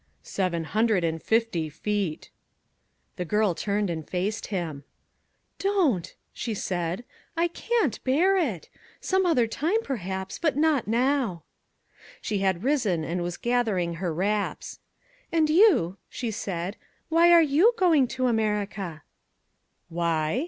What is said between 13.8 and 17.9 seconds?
up her wraps. "And you," she said, "why are you